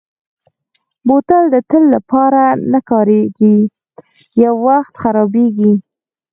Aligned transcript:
بوتل 1.07 1.43
د 1.53 1.55
تل 1.69 1.83
لپاره 1.95 2.43
نه 2.71 2.79
کارېږي، 2.89 3.57
یو 4.43 4.55
وخت 4.67 4.93
خرابېږي. 5.01 5.73